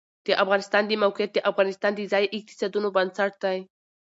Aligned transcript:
د 0.27 0.29
افغانستان 0.43 0.83
د 0.87 0.91
موقعیت 1.03 1.31
د 1.33 1.39
افغانستان 1.51 1.91
د 1.95 2.01
ځایي 2.11 2.27
اقتصادونو 2.37 2.87
بنسټ 2.95 3.33
دی. 3.43 3.57